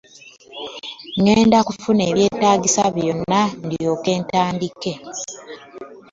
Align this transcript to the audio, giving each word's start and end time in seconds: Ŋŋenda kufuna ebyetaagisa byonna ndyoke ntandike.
Ŋŋenda 1.21 1.59
kufuna 1.67 2.01
ebyetaagisa 2.11 2.83
byonna 2.95 3.41
ndyoke 3.65 4.11
ntandike. 4.21 4.93